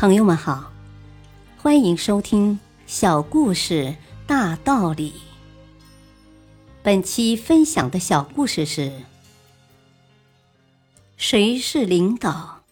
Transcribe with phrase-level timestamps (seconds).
[0.00, 0.72] 朋友们好，
[1.58, 2.54] 欢迎收听
[2.86, 3.94] 《小故事
[4.26, 5.10] 大道理》。
[6.82, 9.02] 本期分享的小故事是：
[11.18, 12.62] 谁是领导？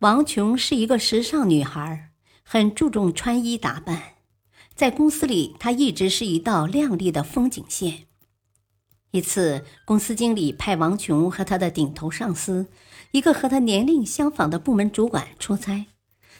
[0.00, 2.10] 王琼是一个时尚女孩，
[2.42, 4.14] 很注重穿衣打扮，
[4.74, 8.07] 在公司里，她一直是一道亮丽的风景线。
[9.10, 12.66] 一次，公司经理派王琼和他的顶头上司，
[13.12, 15.86] 一个和他年龄相仿的部门主管出差，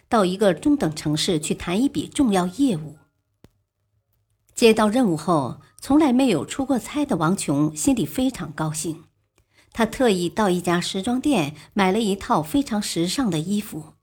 [0.07, 2.97] 到一个中等城市去谈一笔重要业务。
[4.55, 9.05] 接到任务后，从来没有出过差的王琼心里非常高兴，
[9.73, 13.95] 他特意到一家时装店买了一套非常时尚的衣服，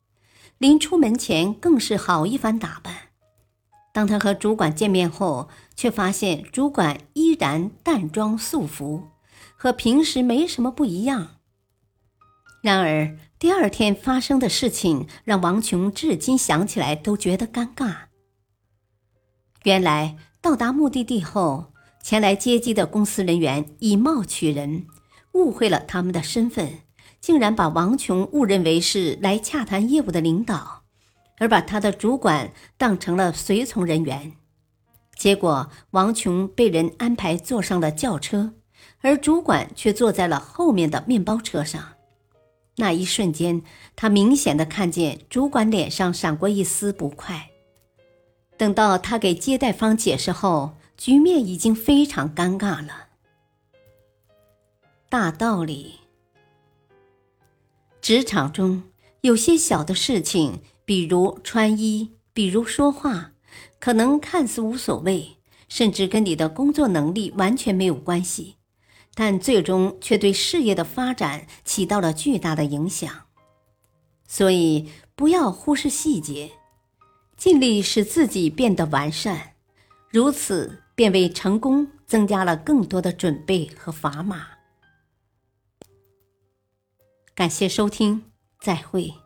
[0.57, 2.94] 临出门前更是好一番打扮。
[3.95, 9.07] 当他和主管见面后，却发现主管依然淡妆素服，
[9.55, 11.37] 和平时没什么不一样。
[12.61, 17.95] 然而第二天发生的事情让王琼至今想起来都觉得尴尬。
[19.63, 21.71] 原来到达目的地后，
[22.03, 24.87] 前来接机的公司人员以貌取人，
[25.31, 26.79] 误会了他们的身份，
[27.21, 30.84] 竟然把王琼误认为是来洽谈业务的领导。
[31.37, 34.33] 而把他的主管当成了随从人员，
[35.15, 38.53] 结果王琼被人安排坐上了轿车，
[39.01, 41.93] 而主管却坐在了后面的面包车上。
[42.77, 43.61] 那一瞬间，
[43.95, 47.49] 他明显的看见主管脸上闪过一丝不快。
[48.57, 53.07] 等到他给接待方解释后，局面已经非常尴尬了。
[55.09, 55.95] 大道理，
[58.01, 58.83] 职场中
[59.21, 60.61] 有些小的事情。
[60.85, 63.31] 比如穿衣，比如说话，
[63.79, 68.57] 可能看似无所谓，甚至跟你的工作能力完全没有关系，
[69.15, 73.25] 但最终却对事业的发展起到了巨大的影响。
[74.27, 76.51] 所以不要忽视细节，
[77.35, 79.53] 尽力使自己变得完善，
[80.09, 84.47] 如此便为成功增加了更多的准备和砝码。
[87.33, 88.23] 感谢收听，
[88.61, 89.24] 再会。